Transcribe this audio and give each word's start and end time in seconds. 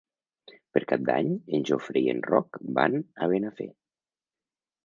Per 0.77 0.81
Cap 0.91 1.03
d'Any 1.09 1.29
en 1.57 1.67
Jofre 1.71 2.03
i 2.07 2.13
en 2.15 2.23
Roc 2.31 2.59
van 2.79 2.99
a 2.99 3.29
Benafer. 3.35 3.69